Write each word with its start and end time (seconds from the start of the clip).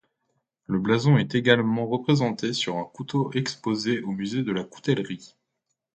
Le 0.65 0.79
blason 0.79 1.19
est 1.19 1.35
également 1.35 1.85
représenté 1.85 2.53
sur 2.53 2.77
un 2.77 2.85
couteau 2.85 3.31
exposé 3.35 4.01
au 4.01 4.09
musée 4.09 4.41
de 4.41 4.51
la 4.51 4.63
coutellerie. 4.63 5.35